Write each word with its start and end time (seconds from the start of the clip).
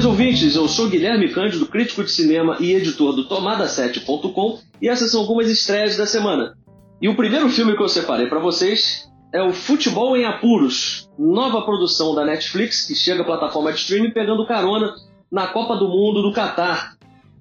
Saudações 0.00 0.04
ouvintes, 0.04 0.56
eu 0.56 0.66
sou 0.66 0.88
Guilherme 0.88 1.28
Cândido, 1.28 1.66
crítico 1.66 2.02
de 2.02 2.10
cinema 2.10 2.56
e 2.58 2.72
editor 2.72 3.14
do 3.14 3.28
Tomada7.com 3.28 4.58
e 4.80 4.88
essas 4.88 5.10
são 5.10 5.20
algumas 5.20 5.50
estreias 5.50 5.96
da 5.96 6.06
semana. 6.06 6.56
E 7.02 7.08
o 7.08 7.14
primeiro 7.14 7.48
filme 7.50 7.76
que 7.76 7.82
eu 7.82 7.88
separei 7.88 8.26
para 8.26 8.38
vocês 8.38 9.10
é 9.32 9.42
o 9.42 9.52
Futebol 9.52 10.16
em 10.16 10.24
Apuros, 10.24 11.08
nova 11.18 11.62
produção 11.62 12.14
da 12.14 12.24
Netflix 12.24 12.86
que 12.86 12.94
chega 12.94 13.22
à 13.22 13.26
plataforma 13.26 13.72
de 13.72 13.78
streaming 13.78 14.10
pegando 14.10 14.46
carona 14.46 14.94
na 15.30 15.48
Copa 15.48 15.76
do 15.76 15.88
Mundo 15.88 16.22
do 16.22 16.32
Catar, 16.32 16.96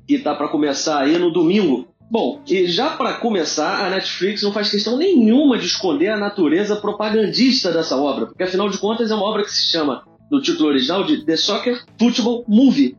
que 0.06 0.16
está 0.16 0.36
para 0.36 0.50
começar 0.50 1.00
aí 1.00 1.18
no 1.18 1.32
domingo. 1.32 1.88
Bom, 2.12 2.42
e 2.48 2.66
já 2.66 2.90
para 2.90 3.14
começar, 3.14 3.86
a 3.86 3.90
Netflix 3.90 4.44
não 4.44 4.52
faz 4.52 4.70
questão 4.70 4.98
nenhuma 4.98 5.58
de 5.58 5.66
esconder 5.66 6.10
a 6.10 6.18
natureza 6.18 6.76
propagandista 6.76 7.72
dessa 7.72 7.96
obra, 7.96 8.26
porque 8.26 8.44
afinal 8.44 8.68
de 8.70 8.80
contas 8.80 9.12
é 9.12 9.16
uma 9.16 9.24
obra 9.24 9.44
que 9.44 9.52
se 9.52 9.72
chama 9.72 10.09
do 10.30 10.42
título 10.42 10.70
original 10.70 11.04
de 11.04 11.26
The 11.26 11.36
Soccer 11.36 11.84
Football 11.98 12.46
Movie. 12.48 12.96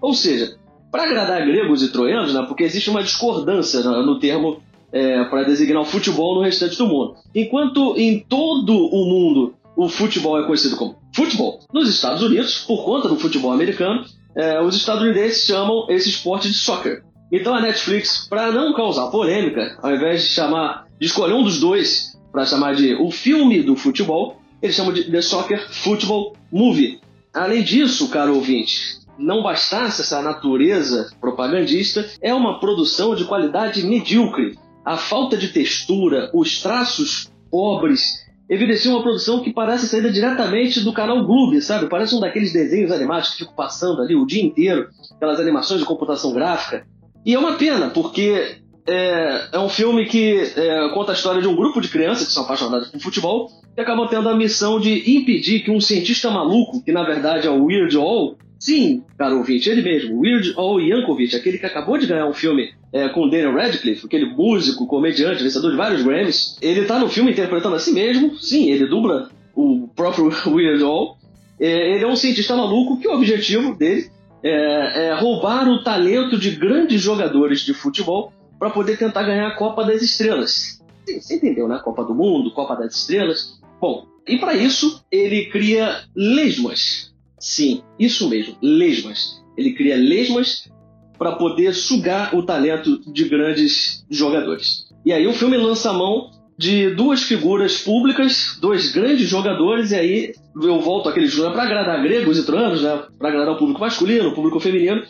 Ou 0.00 0.14
seja, 0.14 0.56
para 0.90 1.04
agradar 1.04 1.46
gregos 1.46 1.82
e 1.82 1.92
troianos, 1.92 2.34
né, 2.34 2.44
porque 2.46 2.64
existe 2.64 2.90
uma 2.90 3.02
discordância 3.02 3.80
no, 3.80 4.04
no 4.04 4.18
termo 4.18 4.60
é, 4.92 5.24
para 5.24 5.44
designar 5.44 5.82
o 5.82 5.86
futebol 5.86 6.34
no 6.34 6.42
restante 6.42 6.76
do 6.76 6.86
mundo. 6.86 7.14
Enquanto 7.34 7.96
em 7.96 8.18
todo 8.20 8.76
o 8.76 9.04
mundo 9.04 9.54
o 9.76 9.88
futebol 9.88 10.38
é 10.38 10.44
conhecido 10.44 10.76
como 10.76 10.96
futebol, 11.14 11.60
nos 11.72 11.88
Estados 11.88 12.22
Unidos, 12.22 12.64
por 12.66 12.84
conta 12.84 13.08
do 13.08 13.16
futebol 13.16 13.52
americano, 13.52 14.04
é, 14.36 14.60
os 14.60 14.76
estadunidenses 14.76 15.46
chamam 15.46 15.86
esse 15.88 16.08
esporte 16.08 16.48
de 16.48 16.54
soccer. 16.54 17.02
Então 17.32 17.54
a 17.54 17.60
Netflix, 17.60 18.26
para 18.28 18.50
não 18.50 18.74
causar 18.74 19.10
polêmica, 19.10 19.78
ao 19.80 19.94
invés 19.94 20.22
de 20.22 20.28
chamar, 20.28 20.86
de 20.98 21.06
escolher 21.06 21.34
um 21.34 21.44
dos 21.44 21.60
dois 21.60 22.18
para 22.32 22.44
chamar 22.44 22.74
de 22.74 22.94
o 22.94 23.10
filme 23.10 23.62
do 23.62 23.76
futebol, 23.76 24.39
eles 24.62 24.76
chamam 24.76 24.92
de 24.92 25.10
The 25.10 25.22
Soccer 25.22 25.68
Football 25.70 26.36
Movie. 26.50 27.00
Além 27.32 27.62
disso, 27.62 28.08
caro 28.08 28.34
ouvinte, 28.34 28.98
não 29.18 29.42
bastasse 29.42 30.00
essa 30.00 30.20
natureza 30.22 31.10
propagandista, 31.20 32.08
é 32.20 32.34
uma 32.34 32.58
produção 32.58 33.14
de 33.14 33.24
qualidade 33.24 33.82
medíocre. 33.84 34.58
A 34.84 34.96
falta 34.96 35.36
de 35.36 35.48
textura, 35.48 36.30
os 36.34 36.60
traços 36.60 37.30
pobres, 37.50 38.26
evidenciam 38.48 38.94
uma 38.94 39.02
produção 39.02 39.42
que 39.42 39.52
parece 39.52 39.86
saída 39.86 40.10
diretamente 40.10 40.80
do 40.80 40.92
canal 40.92 41.24
Gloob, 41.24 41.60
sabe? 41.60 41.88
Parece 41.88 42.16
um 42.16 42.20
daqueles 42.20 42.52
desenhos 42.52 42.90
animados 42.90 43.30
que 43.30 43.38
ficam 43.38 43.54
passando 43.54 44.02
ali 44.02 44.16
o 44.16 44.26
dia 44.26 44.42
inteiro, 44.42 44.88
aquelas 45.14 45.38
animações 45.38 45.80
de 45.80 45.86
computação 45.86 46.32
gráfica. 46.32 46.84
E 47.24 47.34
é 47.34 47.38
uma 47.38 47.52
pena, 47.52 47.90
porque 47.90 48.58
é, 48.90 49.48
é 49.52 49.58
um 49.58 49.68
filme 49.68 50.04
que 50.06 50.36
é, 50.56 50.88
conta 50.92 51.12
a 51.12 51.14
história 51.14 51.40
de 51.40 51.46
um 51.46 51.54
grupo 51.54 51.80
de 51.80 51.88
crianças 51.88 52.26
que 52.26 52.32
são 52.32 52.42
apaixonadas 52.42 52.88
por 52.88 53.00
futebol 53.00 53.48
e 53.76 53.80
acabam 53.80 54.08
tendo 54.08 54.28
a 54.28 54.36
missão 54.36 54.80
de 54.80 55.16
impedir 55.16 55.60
que 55.60 55.70
um 55.70 55.80
cientista 55.80 56.30
maluco, 56.30 56.82
que 56.82 56.90
na 56.90 57.04
verdade 57.04 57.46
é 57.46 57.50
o 57.50 57.64
Weird 57.64 57.96
Al, 57.96 58.36
sim, 58.58 59.04
caro 59.16 59.38
ouvinte, 59.38 59.70
ele 59.70 59.82
mesmo, 59.82 60.20
Weird 60.20 60.54
Al 60.56 60.80
Yankovic, 60.80 61.36
aquele 61.36 61.58
que 61.58 61.66
acabou 61.66 61.96
de 61.98 62.06
ganhar 62.06 62.26
um 62.26 62.34
filme 62.34 62.70
é, 62.92 63.08
com 63.08 63.28
Daniel 63.28 63.54
Radcliffe, 63.54 64.06
aquele 64.06 64.26
músico, 64.26 64.86
comediante, 64.86 65.42
vencedor 65.42 65.70
de 65.70 65.76
vários 65.76 66.02
Grammys, 66.02 66.58
ele 66.60 66.84
tá 66.84 66.98
no 66.98 67.08
filme 67.08 67.30
interpretando 67.30 67.76
a 67.76 67.78
si 67.78 67.92
mesmo, 67.92 68.36
sim, 68.38 68.70
ele 68.70 68.86
dubla 68.86 69.30
o 69.54 69.88
próprio 69.94 70.32
Weird 70.52 70.82
Al, 70.82 71.16
é, 71.60 71.94
ele 71.94 72.04
é 72.04 72.08
um 72.08 72.16
cientista 72.16 72.56
maluco 72.56 72.98
que 72.98 73.06
o 73.06 73.14
objetivo 73.14 73.76
dele 73.76 74.10
é, 74.42 75.08
é 75.08 75.14
roubar 75.14 75.68
o 75.68 75.84
talento 75.84 76.36
de 76.36 76.50
grandes 76.50 77.00
jogadores 77.00 77.60
de 77.60 77.72
futebol 77.72 78.32
para 78.60 78.68
poder 78.68 78.98
tentar 78.98 79.22
ganhar 79.22 79.48
a 79.48 79.56
Copa 79.56 79.82
das 79.82 80.02
Estrelas. 80.02 80.78
Você 81.06 81.36
entendeu, 81.36 81.66
né? 81.66 81.80
Copa 81.82 82.04
do 82.04 82.14
Mundo, 82.14 82.52
Copa 82.52 82.76
das 82.76 82.94
Estrelas. 82.94 83.58
Bom, 83.80 84.06
e 84.28 84.36
para 84.36 84.54
isso 84.54 85.02
ele 85.10 85.46
cria 85.46 86.02
lesmas. 86.14 87.14
Sim, 87.38 87.82
isso 87.98 88.28
mesmo, 88.28 88.54
lesmas. 88.60 89.42
Ele 89.56 89.72
cria 89.72 89.96
lesmas 89.96 90.70
para 91.18 91.32
poder 91.32 91.74
sugar 91.74 92.34
o 92.36 92.44
talento 92.44 93.00
de 93.10 93.28
grandes 93.30 94.04
jogadores. 94.10 94.86
E 95.06 95.12
aí 95.12 95.26
o 95.26 95.32
filme 95.32 95.56
lança 95.56 95.88
a 95.88 95.94
mão 95.94 96.30
de 96.58 96.90
duas 96.90 97.22
figuras 97.22 97.78
públicas, 97.78 98.58
dois 98.60 98.92
grandes 98.92 99.26
jogadores, 99.26 99.92
e 99.92 99.94
aí 99.94 100.34
eu 100.62 100.80
volto 100.80 101.08
àquele 101.08 101.26
jogo 101.26 101.52
para 101.52 101.62
agradar 101.62 102.02
gregos 102.02 102.38
e 102.38 102.44
troanos, 102.44 102.82
né? 102.82 103.04
para 103.18 103.30
agradar 103.30 103.54
o 103.54 103.58
público 103.58 103.80
masculino, 103.80 104.28
o 104.28 104.34
público 104.34 104.60
feminino. 104.60 105.02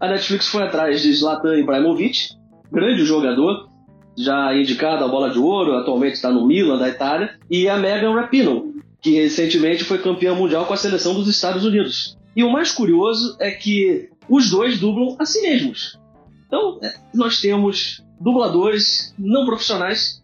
A 0.00 0.08
Netflix 0.08 0.48
foi 0.48 0.62
atrás 0.62 1.02
de 1.02 1.12
Zlatan 1.12 1.58
Ibrahimovic, 1.58 2.28
grande 2.74 3.04
jogador, 3.04 3.68
já 4.16 4.54
indicado 4.54 5.04
a 5.04 5.08
bola 5.08 5.30
de 5.30 5.38
ouro, 5.38 5.74
atualmente 5.74 6.14
está 6.14 6.30
no 6.30 6.46
Milan 6.46 6.78
da 6.78 6.88
Itália, 6.88 7.38
e 7.50 7.68
a 7.68 7.76
Megan 7.76 8.14
Rapinoe, 8.14 8.74
que 9.00 9.12
recentemente 9.20 9.84
foi 9.84 9.98
campeã 9.98 10.34
mundial 10.34 10.66
com 10.66 10.74
a 10.74 10.76
seleção 10.76 11.14
dos 11.14 11.28
Estados 11.28 11.64
Unidos. 11.64 12.18
E 12.36 12.42
o 12.42 12.50
mais 12.50 12.72
curioso 12.72 13.36
é 13.40 13.50
que 13.50 14.08
os 14.28 14.50
dois 14.50 14.78
dublam 14.78 15.16
a 15.18 15.24
si 15.24 15.40
mesmos. 15.42 15.98
Então, 16.46 16.78
é, 16.82 16.94
nós 17.14 17.40
temos 17.40 18.02
dubladores 18.20 19.14
não 19.18 19.44
profissionais 19.44 20.22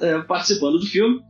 é, 0.00 0.18
participando 0.22 0.78
do 0.78 0.86
filme. 0.86 1.20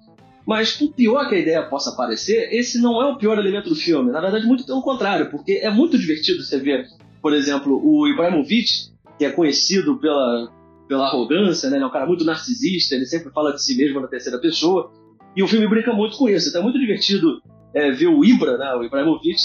Mas 0.44 0.72
por 0.72 0.92
pior 0.92 1.28
que 1.28 1.36
a 1.36 1.38
ideia 1.38 1.62
possa 1.62 1.94
parecer, 1.94 2.48
esse 2.52 2.80
não 2.80 3.00
é 3.00 3.06
o 3.06 3.16
pior 3.16 3.38
elemento 3.38 3.68
do 3.68 3.76
filme. 3.76 4.10
Na 4.10 4.20
verdade, 4.20 4.44
muito 4.44 4.66
pelo 4.66 4.82
contrário, 4.82 5.30
porque 5.30 5.60
é 5.62 5.70
muito 5.70 5.96
divertido 5.96 6.42
você 6.42 6.58
ver, 6.58 6.88
por 7.20 7.32
exemplo, 7.32 7.80
o 7.80 8.08
Ibrahimovic, 8.08 8.91
que 9.22 9.26
é 9.26 9.30
conhecido 9.30 10.00
pela, 10.00 10.50
pela 10.88 11.06
arrogância, 11.06 11.70
né? 11.70 11.76
Ele 11.76 11.84
é 11.84 11.86
um 11.86 11.92
cara 11.92 12.06
muito 12.06 12.24
narcisista, 12.24 12.96
ele 12.96 13.06
sempre 13.06 13.30
fala 13.30 13.52
de 13.52 13.62
si 13.62 13.76
mesmo 13.76 14.00
na 14.00 14.08
terceira 14.08 14.36
pessoa. 14.40 14.90
E 15.36 15.42
o 15.42 15.46
filme 15.46 15.68
brinca 15.68 15.92
muito 15.92 16.16
com 16.16 16.28
isso. 16.28 16.48
Então 16.48 16.60
é 16.60 16.64
muito 16.64 16.78
divertido 16.78 17.40
é, 17.72 17.92
ver 17.92 18.08
o 18.08 18.24
Ibra, 18.24 18.58
né, 18.58 18.74
o 18.74 18.82
Ibrahimovic, 18.82 19.36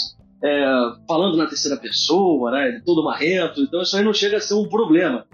é, 0.43 0.65
falando 1.07 1.37
na 1.37 1.45
terceira 1.45 1.77
pessoa, 1.77 2.49
né, 2.49 2.81
todo 2.83 3.03
marrento. 3.03 3.61
Então 3.61 3.83
isso 3.83 3.95
aí 3.95 4.03
não 4.03 4.13
chega 4.13 4.37
a 4.37 4.41
ser 4.41 4.55
um 4.55 4.67
problema. 4.67 5.25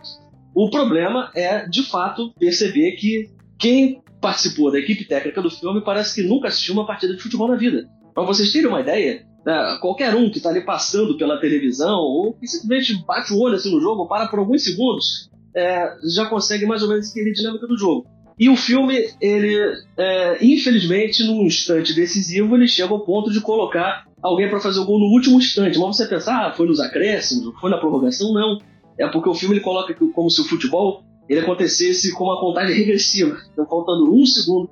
O 0.53 0.69
problema 0.69 1.31
é, 1.33 1.65
de 1.65 1.83
fato, 1.83 2.33
perceber 2.37 2.91
que 2.97 3.29
quem 3.57 4.03
participou 4.19 4.71
da 4.71 4.77
equipe 4.77 5.05
técnica 5.05 5.41
do 5.41 5.49
filme 5.49 5.81
parece 5.81 6.21
que 6.21 6.27
nunca 6.27 6.49
assistiu 6.49 6.73
uma 6.73 6.85
partida 6.85 7.15
de 7.15 7.21
futebol 7.21 7.47
na 7.47 7.55
vida. 7.55 7.87
Para 8.13 8.25
vocês 8.25 8.51
terem 8.51 8.67
uma 8.67 8.81
ideia, 8.81 9.25
né, 9.45 9.77
qualquer 9.81 10.15
um 10.15 10.29
que 10.29 10.37
está 10.37 10.49
ali 10.49 10.61
passando 10.61 11.17
pela 11.17 11.39
televisão 11.39 11.99
ou 11.99 12.33
que 12.33 12.47
simplesmente 12.47 13.03
bate 13.05 13.33
o 13.33 13.39
olho 13.39 13.55
assim 13.55 13.73
no 13.73 13.81
jogo, 13.81 14.07
para 14.07 14.27
por 14.27 14.39
alguns 14.39 14.63
segundos, 14.63 15.29
é, 15.55 15.95
já 16.15 16.25
consegue 16.25 16.65
mais 16.65 16.81
ou 16.81 16.89
menos 16.89 17.09
entender 17.09 17.31
a 17.31 17.33
dinâmica 17.33 17.67
do 17.67 17.77
jogo. 17.77 18.05
E 18.37 18.49
o 18.49 18.55
filme, 18.55 19.09
ele, 19.21 19.55
é, 19.95 20.43
infelizmente, 20.43 21.23
num 21.23 21.43
instante 21.43 21.93
decisivo, 21.93 22.55
ele 22.55 22.67
chega 22.67 22.91
ao 22.91 23.05
ponto 23.05 23.31
de 23.31 23.39
colocar 23.39 24.07
alguém 24.21 24.49
para 24.49 24.59
fazer 24.59 24.79
o 24.79 24.85
gol 24.85 24.99
no 24.99 25.13
último 25.13 25.37
instante. 25.37 25.77
Mas 25.77 25.97
você 25.97 26.07
pensar, 26.07 26.47
ah, 26.47 26.51
foi 26.51 26.67
nos 26.67 26.79
acréscimos, 26.79 27.53
foi 27.59 27.69
na 27.69 27.77
prorrogação? 27.77 28.33
Não. 28.33 28.59
É 28.97 29.07
porque 29.07 29.29
o 29.29 29.35
filme 29.35 29.55
ele 29.55 29.63
coloca 29.63 29.93
como 30.13 30.29
se 30.29 30.41
o 30.41 30.45
futebol 30.45 31.03
ele 31.29 31.41
acontecesse 31.41 32.11
com 32.13 32.23
uma 32.25 32.39
contagem 32.39 32.73
regressiva. 32.75 33.37
Então, 33.51 33.67
faltando 33.67 34.13
um 34.13 34.25
segundo 34.25 34.69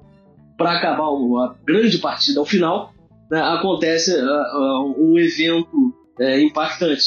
para 0.57 0.73
acabar 0.73 1.09
uma 1.09 1.55
grande 1.65 1.97
partida 1.99 2.39
ao 2.39 2.45
final, 2.45 2.93
né, 3.31 3.41
acontece 3.41 4.13
uh, 4.13 4.25
uh, 4.25 4.95
um 4.99 5.17
evento 5.17 5.93
uh, 6.19 6.39
impactante. 6.39 7.03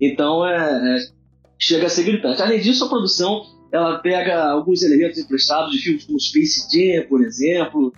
Então, 0.00 0.44
é, 0.46 0.56
é, 0.56 0.98
chega 1.58 1.86
a 1.86 1.90
ser 1.90 2.04
gritante. 2.04 2.40
Além 2.40 2.58
disso, 2.58 2.86
a 2.86 2.88
produção 2.88 3.42
ela 3.70 3.98
pega 3.98 4.50
alguns 4.50 4.82
elementos 4.82 5.18
emprestados 5.18 5.72
de 5.72 5.78
filmes 5.78 6.04
como 6.04 6.18
Space 6.18 6.66
Jam, 6.72 7.06
por 7.08 7.22
exemplo. 7.22 7.92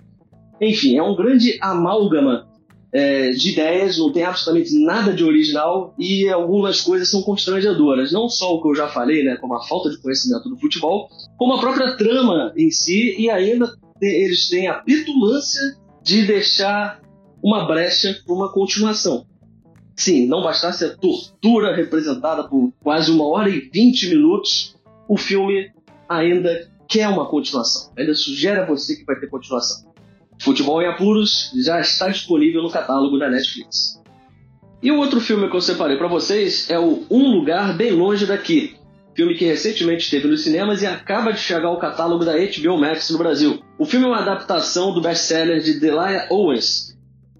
Enfim, 0.61 0.97
é 0.97 1.03
um 1.03 1.15
grande 1.15 1.57
amálgama 1.61 2.47
é, 2.93 3.31
de 3.31 3.51
ideias, 3.51 3.97
não 3.97 4.11
tem 4.11 4.23
absolutamente 4.23 4.77
nada 4.77 5.13
de 5.13 5.23
original 5.23 5.93
e 5.97 6.29
algumas 6.29 6.81
coisas 6.81 7.09
são 7.09 7.21
constrangedoras. 7.21 8.11
Não 8.11 8.29
só 8.29 8.53
o 8.53 8.61
que 8.61 8.69
eu 8.69 8.75
já 8.75 8.87
falei, 8.87 9.23
né, 9.23 9.37
como 9.37 9.55
a 9.55 9.63
falta 9.65 9.89
de 9.89 9.97
conhecimento 9.97 10.47
do 10.49 10.57
futebol, 10.57 11.09
como 11.37 11.53
a 11.53 11.59
própria 11.59 11.97
trama 11.97 12.53
em 12.55 12.69
si, 12.69 13.15
e 13.17 13.29
ainda 13.29 13.73
eles 14.01 14.47
têm 14.49 14.67
a 14.67 14.75
petulância 14.75 15.61
de 16.03 16.25
deixar 16.25 17.01
uma 17.45 17.63
brecha 17.67 18.19
para 18.25 18.33
uma 18.33 18.51
continuação. 18.51 19.27
Sim, 19.95 20.25
não 20.25 20.41
bastasse 20.41 20.83
a 20.83 20.97
tortura 20.97 21.75
representada 21.75 22.43
por 22.45 22.73
quase 22.81 23.11
uma 23.11 23.27
hora 23.27 23.47
e 23.47 23.69
vinte 23.71 24.09
minutos, 24.09 24.75
o 25.07 25.15
filme 25.15 25.71
ainda 26.09 26.67
quer 26.87 27.07
uma 27.07 27.27
continuação, 27.27 27.91
ainda 27.95 28.15
sugere 28.15 28.59
a 28.59 28.65
você 28.65 28.95
que 28.95 29.05
vai 29.05 29.19
ter 29.19 29.27
continuação. 29.27 29.85
Futebol 30.41 30.81
em 30.81 30.87
Apuros 30.87 31.51
já 31.63 31.79
está 31.79 32.09
disponível 32.09 32.63
no 32.63 32.71
catálogo 32.71 33.19
da 33.19 33.29
Netflix. 33.29 34.01
E 34.81 34.91
o 34.91 34.97
outro 34.97 35.21
filme 35.21 35.47
que 35.47 35.55
eu 35.55 35.61
separei 35.61 35.97
para 35.97 36.07
vocês 36.07 36.67
é 36.71 36.79
o 36.79 37.05
Um 37.11 37.29
Lugar 37.29 37.77
Bem 37.77 37.91
Longe 37.91 38.25
Daqui, 38.25 38.75
filme 39.15 39.35
que 39.35 39.45
recentemente 39.45 40.05
esteve 40.05 40.27
nos 40.27 40.43
cinemas 40.43 40.81
e 40.81 40.87
acaba 40.87 41.31
de 41.31 41.39
chegar 41.39 41.67
ao 41.67 41.77
catálogo 41.77 42.25
da 42.25 42.33
HBO 42.33 42.79
Max 42.79 43.11
no 43.11 43.19
Brasil. 43.19 43.61
O 43.77 43.85
filme 43.85 44.07
é 44.07 44.09
uma 44.09 44.21
adaptação 44.21 44.95
do 44.95 44.99
best-seller 44.99 45.61
de 45.61 45.79
Delia 45.79 46.25
Owens, 46.31 46.94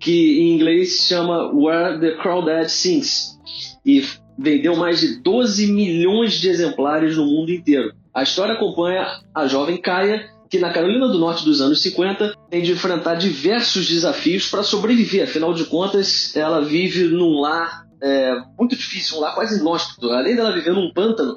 que 0.06 0.40
em 0.40 0.54
inglês 0.54 1.08
chama 1.08 1.52
Where 1.52 2.00
the 2.00 2.12
Crawdad 2.22 2.70
Sings, 2.70 3.40
e 3.84 4.06
vendeu 4.38 4.76
mais 4.76 5.00
de 5.00 5.20
12 5.20 5.72
milhões 5.72 6.36
de 6.36 6.48
exemplares 6.48 7.18
no 7.18 7.26
mundo 7.26 7.52
inteiro. 7.52 7.92
A 8.14 8.22
história 8.22 8.54
acompanha 8.54 9.04
a 9.34 9.48
jovem 9.48 9.82
Kaya, 9.82 10.30
que 10.48 10.60
na 10.60 10.72
Carolina 10.72 11.08
do 11.08 11.18
Norte 11.18 11.44
dos 11.44 11.60
anos 11.60 11.82
50 11.82 12.36
tem 12.52 12.62
de 12.62 12.74
enfrentar 12.74 13.16
diversos 13.16 13.90
desafios 13.90 14.48
para 14.48 14.62
sobreviver. 14.62 15.24
Afinal 15.24 15.56
de 15.56 15.66
contas, 15.66 16.36
ela 16.36 16.62
vive 16.62 17.06
num 17.06 17.40
lar 17.40 17.88
é, 18.00 18.36
muito 18.60 18.76
difícil, 18.76 19.18
um 19.18 19.22
lar 19.22 19.34
quase 19.34 19.60
inóspito. 19.60 20.12
Além 20.12 20.36
dela 20.36 20.54
viver 20.54 20.74
num 20.74 20.94
pântano, 20.94 21.36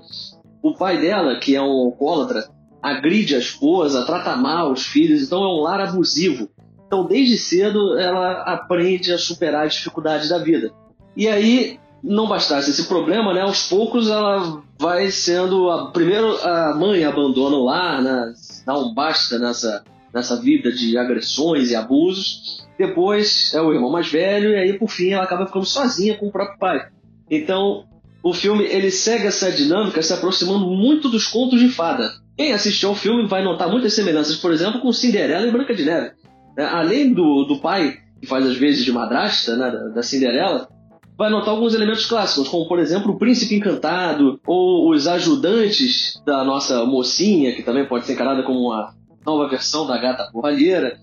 o 0.62 0.74
pai 0.74 1.00
dela, 1.00 1.40
que 1.40 1.56
é 1.56 1.62
um 1.62 1.86
alcoólatra, 1.86 2.46
agride 2.82 3.34
a 3.34 3.38
esposa, 3.38 4.04
trata 4.04 4.36
mal 4.36 4.70
os 4.70 4.84
filhos, 4.84 5.22
então 5.22 5.42
é 5.42 5.46
um 5.46 5.62
lar 5.62 5.80
abusivo. 5.80 6.50
Então, 6.88 7.04
desde 7.04 7.36
cedo, 7.36 7.98
ela 7.98 8.42
aprende 8.44 9.12
a 9.12 9.18
superar 9.18 9.66
as 9.66 9.74
dificuldades 9.74 10.30
da 10.30 10.38
vida. 10.38 10.72
E 11.14 11.28
aí, 11.28 11.78
não 12.02 12.26
bastasse 12.26 12.70
esse 12.70 12.88
problema, 12.88 13.34
né? 13.34 13.42
Aos 13.42 13.68
poucos 13.68 14.08
ela 14.08 14.62
vai 14.78 15.10
sendo. 15.10 15.70
A, 15.70 15.90
primeiro 15.90 16.36
a 16.42 16.74
mãe 16.74 17.04
abandona 17.04 17.58
lar, 17.58 18.02
né? 18.02 18.32
dá 18.64 18.78
um 18.78 18.94
basta 18.94 19.38
nessa, 19.38 19.84
nessa 20.14 20.40
vida 20.40 20.72
de 20.72 20.96
agressões 20.96 21.70
e 21.70 21.76
abusos. 21.76 22.66
Depois 22.78 23.52
é 23.54 23.60
o 23.60 23.72
irmão 23.72 23.90
mais 23.90 24.10
velho, 24.10 24.50
e 24.50 24.56
aí 24.56 24.78
por 24.78 24.88
fim 24.88 25.10
ela 25.10 25.24
acaba 25.24 25.46
ficando 25.46 25.66
sozinha 25.66 26.16
com 26.16 26.28
o 26.28 26.32
próprio 26.32 26.58
pai. 26.58 26.88
Então, 27.30 27.84
o 28.22 28.32
filme 28.32 28.64
ele 28.64 28.90
segue 28.90 29.26
essa 29.26 29.52
dinâmica 29.52 30.02
se 30.02 30.12
aproximando 30.12 30.66
muito 30.66 31.08
dos 31.08 31.26
contos 31.26 31.60
de 31.60 31.68
fada. 31.68 32.10
Quem 32.36 32.52
assistiu 32.52 32.90
ao 32.90 32.94
filme 32.94 33.26
vai 33.26 33.42
notar 33.42 33.68
muitas 33.68 33.92
semelhanças, 33.94 34.36
por 34.36 34.52
exemplo, 34.52 34.80
com 34.80 34.92
Cinderela 34.92 35.46
e 35.46 35.50
Branca 35.50 35.74
de 35.74 35.84
Neve. 35.84 36.12
É, 36.58 36.64
além 36.64 37.14
do, 37.14 37.44
do 37.44 37.60
pai, 37.60 37.98
que 38.20 38.26
faz 38.26 38.44
as 38.44 38.56
vezes 38.56 38.84
de 38.84 38.90
madrasta 38.90 39.56
né, 39.56 39.70
da, 39.70 39.88
da 39.90 40.02
Cinderela, 40.02 40.68
vai 41.16 41.30
notar 41.30 41.50
alguns 41.50 41.72
elementos 41.72 42.04
clássicos, 42.04 42.48
como 42.48 42.66
por 42.66 42.80
exemplo 42.80 43.12
o 43.12 43.18
Príncipe 43.18 43.54
Encantado, 43.54 44.40
ou 44.44 44.90
os 44.90 45.06
ajudantes 45.06 46.20
da 46.26 46.42
nossa 46.42 46.84
mocinha, 46.84 47.52
que 47.52 47.62
também 47.62 47.86
pode 47.86 48.06
ser 48.06 48.14
encarada 48.14 48.42
como 48.42 48.58
uma 48.58 48.92
nova 49.24 49.48
versão 49.48 49.86
da 49.86 49.98
Gata 49.98 50.30
Borralheira. 50.32 50.98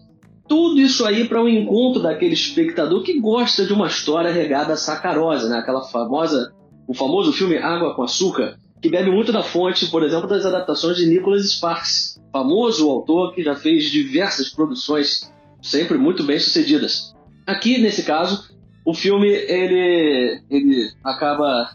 Tudo 0.45 0.79
isso 0.79 1.05
aí 1.05 1.25
para 1.25 1.41
o 1.41 1.45
um 1.45 1.49
encontro 1.49 2.01
daquele 2.01 2.33
espectador 2.33 3.01
que 3.01 3.17
gosta 3.19 3.65
de 3.65 3.71
uma 3.71 3.87
história 3.87 4.31
regada 4.31 4.73
a 4.73 4.77
sacarose, 4.77 5.49
né? 5.49 5.57
Aquela 5.57 5.83
famosa, 5.83 6.53
o 6.85 6.93
famoso 6.93 7.31
filme 7.31 7.57
Água 7.57 7.95
com 7.95 8.03
Açúcar, 8.03 8.57
que 8.81 8.89
bebe 8.89 9.09
muito 9.09 9.31
da 9.31 9.41
fonte, 9.41 9.87
por 9.87 10.03
exemplo, 10.03 10.27
das 10.27 10.45
adaptações 10.45 10.97
de 10.97 11.07
Nicholas 11.07 11.49
Sparks, 11.49 12.21
famoso 12.31 12.89
autor 12.89 13.33
que 13.33 13.41
já 13.41 13.55
fez 13.55 13.85
diversas 13.85 14.49
produções 14.49 15.33
sempre 15.65 15.97
muito 15.97 16.23
bem 16.23 16.39
sucedidas. 16.39 17.13
Aqui, 17.45 17.77
nesse 17.77 18.03
caso, 18.03 18.49
o 18.85 18.93
filme 18.93 19.27
ele, 19.27 20.41
ele 20.49 20.91
acaba 21.03 21.69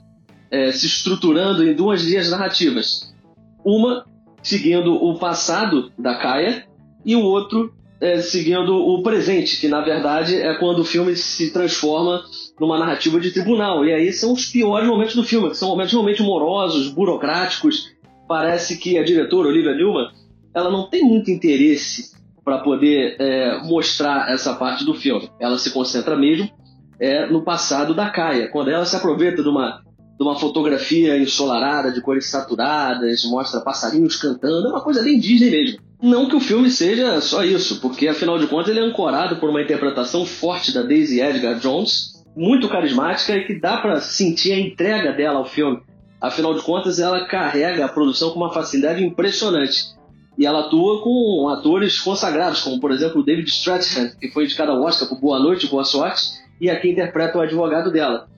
é, 0.51 0.71
se 0.73 0.87
estruturando 0.87 1.69
em 1.69 1.75
duas 1.75 2.03
linhas 2.03 2.31
narrativas. 2.31 3.13
Uma 3.65 4.05
seguindo 4.43 4.95
o 4.95 5.19
passado 5.19 5.93
da 5.99 6.15
Kaia 6.15 6.65
e 7.05 7.15
o 7.15 7.23
outro 7.23 7.75
é, 8.01 8.21
seguindo 8.21 8.75
o 8.75 9.03
presente, 9.03 9.61
que 9.61 9.69
na 9.69 9.83
verdade 9.83 10.37
é 10.37 10.55
quando 10.55 10.79
o 10.81 10.85
filme 10.85 11.15
se 11.15 11.53
transforma 11.53 12.23
numa 12.59 12.79
narrativa 12.79 13.21
de 13.21 13.33
tribunal. 13.33 13.85
E 13.85 13.93
aí 13.93 14.13
são 14.13 14.33
os 14.33 14.47
piores 14.47 14.89
momentos 14.89 15.15
do 15.15 15.25
filme, 15.25 15.51
que 15.51 15.57
são 15.57 15.69
momentos 15.69 15.93
realmente 15.93 16.23
morosos, 16.23 16.89
burocráticos. 16.89 17.91
Parece 18.27 18.79
que 18.79 18.97
a 18.97 19.05
diretora, 19.05 19.49
Olivia 19.49 19.75
Newman, 19.75 20.09
ela 20.55 20.71
não 20.71 20.89
tem 20.89 21.03
muito 21.03 21.31
interesse 21.31 22.13
para 22.45 22.59
poder 22.59 23.17
é, 23.19 23.63
mostrar 23.63 24.31
essa 24.33 24.55
parte 24.55 24.85
do 24.85 24.95
filme. 24.95 25.31
Ela 25.39 25.59
se 25.59 25.71
concentra 25.71 26.17
mesmo 26.17 26.51
é, 26.99 27.27
no 27.27 27.43
passado 27.43 27.95
da 27.95 28.11
Caia, 28.11 28.49
quando 28.49 28.71
ela 28.71 28.85
se 28.85 28.95
aproveita 28.95 29.43
de 29.43 29.49
uma, 29.49 29.83
de 30.19 30.23
uma 30.23 30.39
fotografia 30.39 31.17
ensolarada, 31.19 31.91
de 31.91 32.01
cores 32.01 32.27
saturadas, 32.27 33.25
mostra 33.25 33.61
passarinhos 33.61 34.17
cantando, 34.17 34.69
é 34.69 34.71
uma 34.71 34.83
coisa 34.83 35.03
bem 35.03 35.19
Disney 35.19 35.51
mesmo. 35.51 35.79
Não 36.03 36.29
que 36.29 36.37
o 36.37 36.41
filme 36.41 36.71
seja 36.71 37.21
só 37.21 37.45
isso, 37.45 37.81
porque 37.81 38.09
afinal 38.09 38.39
de 38.39 38.47
contas 38.47 38.69
ele 38.69 38.81
é 38.81 38.83
ancorado 38.83 39.37
por 39.37 39.51
uma 39.51 39.61
interpretação 39.61 40.25
forte 40.25 40.73
da 40.73 40.83
Daisy 40.83 41.21
Edgar 41.21 41.59
Jones, 41.59 42.25
muito 42.37 42.69
carismática 42.69 43.37
e 43.37 43.45
que 43.45 43.61
dá 43.61 43.79
para 43.79 44.01
sentir 44.01 44.53
a 44.53 44.59
entrega 44.59 45.13
dela 45.13 45.39
ao 45.39 45.45
filme. 45.45 45.81
Afinal 46.21 46.55
de 46.55 46.63
contas, 46.63 46.99
ela 46.99 47.27
carrega 47.27 47.85
a 47.85 47.89
produção 47.89 48.31
com 48.31 48.37
uma 48.37 48.53
facilidade 48.53 49.03
impressionante. 49.03 49.95
E 50.39 50.47
ela 50.47 50.61
atua 50.61 51.03
com 51.03 51.49
atores 51.49 52.01
consagrados, 52.01 52.63
como 52.63 52.81
por 52.81 52.93
exemplo 52.93 53.21
o 53.21 53.25
David 53.25 53.49
Strathairn, 53.49 54.13
que 54.19 54.31
foi 54.31 54.45
indicado 54.45 54.73
ao 54.73 54.83
Oscar 54.83 55.09
por 55.09 55.21
Boa 55.21 55.39
Noite, 55.39 55.67
Boa 55.67 55.85
Sorte, 55.85 56.31
e 56.61 56.71
aqui 56.71 56.91
interpreta 56.91 57.39
o 57.39 57.41
advogado 57.41 57.91
dela. 57.91 58.29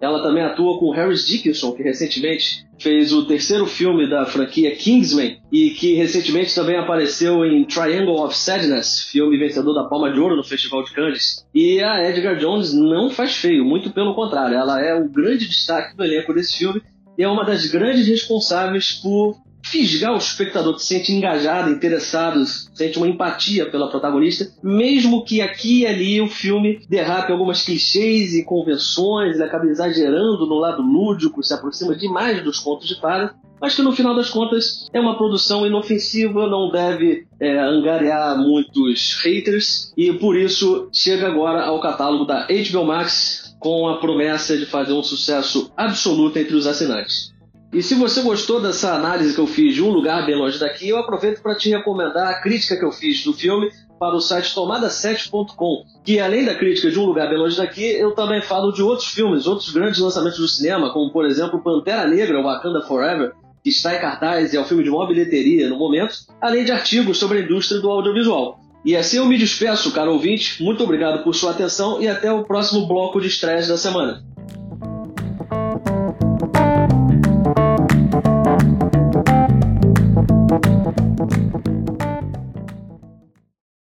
Ela 0.00 0.22
também 0.22 0.42
atua 0.42 0.78
com 0.78 0.90
Harris 0.90 1.26
Dickinson, 1.26 1.72
que 1.72 1.82
recentemente 1.82 2.66
fez 2.78 3.12
o 3.12 3.26
terceiro 3.26 3.66
filme 3.66 4.08
da 4.08 4.26
franquia 4.26 4.76
Kingsman 4.76 5.38
e 5.50 5.70
que 5.70 5.94
recentemente 5.94 6.54
também 6.54 6.76
apareceu 6.76 7.44
em 7.46 7.64
Triangle 7.64 8.22
of 8.22 8.36
Sadness, 8.36 9.08
filme 9.10 9.38
vencedor 9.38 9.72
da 9.72 9.84
Palma 9.84 10.12
de 10.12 10.20
Ouro 10.20 10.36
no 10.36 10.44
Festival 10.44 10.84
de 10.84 10.92
Cannes. 10.92 11.46
E 11.54 11.82
a 11.82 12.06
Edgar 12.08 12.36
Jones 12.36 12.74
não 12.74 13.08
faz 13.08 13.36
feio, 13.36 13.64
muito 13.64 13.90
pelo 13.90 14.14
contrário, 14.14 14.56
ela 14.56 14.82
é 14.82 14.94
o 14.94 15.08
grande 15.08 15.48
destaque 15.48 15.96
do 15.96 16.04
elenco 16.04 16.34
desse 16.34 16.58
filme 16.58 16.82
e 17.16 17.22
é 17.22 17.28
uma 17.28 17.44
das 17.44 17.64
grandes 17.66 18.06
responsáveis 18.06 18.92
por 18.92 19.36
fisgar 19.70 20.14
o 20.14 20.18
espectador 20.18 20.74
que 20.74 20.80
se 20.80 20.88
sente 20.88 21.12
engajado, 21.12 21.70
interessado, 21.70 22.44
sente 22.46 22.98
uma 22.98 23.08
empatia 23.08 23.68
pela 23.68 23.90
protagonista, 23.90 24.48
mesmo 24.62 25.24
que 25.24 25.40
aqui 25.40 25.80
e 25.80 25.86
ali 25.86 26.20
o 26.20 26.28
filme 26.28 26.80
derrape 26.88 27.32
algumas 27.32 27.62
clichês 27.62 28.34
e 28.34 28.44
convenções, 28.44 29.34
ele 29.34 29.44
acaba 29.44 29.66
exagerando 29.66 30.46
no 30.46 30.54
lado 30.54 30.82
lúdico, 30.82 31.42
se 31.42 31.52
aproxima 31.52 31.96
demais 31.96 32.42
dos 32.44 32.60
contos 32.60 32.86
de 32.86 33.00
fada, 33.00 33.34
mas 33.60 33.74
que 33.74 33.82
no 33.82 33.92
final 33.92 34.14
das 34.14 34.30
contas 34.30 34.86
é 34.92 35.00
uma 35.00 35.16
produção 35.16 35.66
inofensiva, 35.66 36.46
não 36.46 36.70
deve 36.70 37.26
é, 37.40 37.58
angariar 37.58 38.38
muitos 38.38 39.18
haters 39.22 39.92
e 39.96 40.12
por 40.12 40.36
isso 40.36 40.88
chega 40.92 41.26
agora 41.26 41.64
ao 41.64 41.80
catálogo 41.80 42.24
da 42.24 42.46
HBO 42.46 42.84
Max 42.84 43.56
com 43.58 43.88
a 43.88 43.98
promessa 43.98 44.56
de 44.56 44.66
fazer 44.66 44.92
um 44.92 45.02
sucesso 45.02 45.72
absoluto 45.76 46.38
entre 46.38 46.54
os 46.54 46.66
assinantes. 46.66 47.34
E 47.72 47.82
se 47.82 47.94
você 47.94 48.22
gostou 48.22 48.60
dessa 48.60 48.94
análise 48.94 49.34
que 49.34 49.40
eu 49.40 49.46
fiz 49.46 49.74
de 49.74 49.82
um 49.82 49.90
lugar 49.90 50.24
bem 50.24 50.36
longe 50.36 50.58
daqui, 50.58 50.88
eu 50.88 50.98
aproveito 50.98 51.42
para 51.42 51.54
te 51.54 51.68
recomendar 51.68 52.28
a 52.28 52.40
crítica 52.40 52.76
que 52.76 52.84
eu 52.84 52.92
fiz 52.92 53.24
do 53.24 53.32
filme 53.32 53.68
para 53.98 54.14
o 54.14 54.20
site 54.20 54.54
tomada7.com, 54.54 55.84
que 56.04 56.20
além 56.20 56.44
da 56.44 56.54
crítica 56.54 56.90
de 56.90 56.98
um 56.98 57.04
lugar 57.04 57.28
bem 57.28 57.38
longe 57.38 57.56
daqui, 57.56 57.84
eu 57.84 58.12
também 58.14 58.40
falo 58.42 58.70
de 58.70 58.82
outros 58.82 59.08
filmes, 59.08 59.46
outros 59.46 59.72
grandes 59.72 59.98
lançamentos 59.98 60.38
do 60.38 60.48
cinema, 60.48 60.92
como 60.92 61.10
por 61.10 61.24
exemplo 61.24 61.62
Pantera 61.62 62.06
Negra, 62.06 62.42
Wakanda 62.42 62.82
Forever, 62.82 63.32
que 63.64 63.70
está 63.70 63.94
em 63.96 64.00
cartaz 64.00 64.52
e 64.52 64.56
é 64.56 64.60
o 64.60 64.64
filme 64.64 64.84
de 64.84 64.90
maior 64.90 65.08
bilheteria 65.08 65.68
no 65.68 65.78
momento, 65.78 66.14
além 66.40 66.64
de 66.64 66.72
artigos 66.72 67.18
sobre 67.18 67.38
a 67.38 67.40
indústria 67.42 67.80
do 67.80 67.90
audiovisual. 67.90 68.60
E 68.84 68.96
assim 68.96 69.16
eu 69.16 69.26
me 69.26 69.36
despeço, 69.36 69.92
caro 69.92 70.12
ouvinte, 70.12 70.62
muito 70.62 70.84
obrigado 70.84 71.24
por 71.24 71.34
sua 71.34 71.50
atenção 71.50 72.00
e 72.00 72.06
até 72.06 72.30
o 72.30 72.44
próximo 72.44 72.86
bloco 72.86 73.20
de 73.20 73.26
estresse 73.26 73.68
da 73.68 73.76
semana. 73.76 74.22